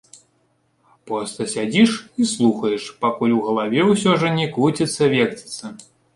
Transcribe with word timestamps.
Проста 1.11 1.45
сядзіш 1.53 1.91
і 2.23 2.27
слухаеш, 2.31 2.89
пакуль 3.07 3.33
ў 3.39 3.45
галаве 3.51 3.81
ўсё 3.93 4.17
ужо 4.19 4.35
не 4.41 4.51
круціцца-верціцца. 4.59 5.65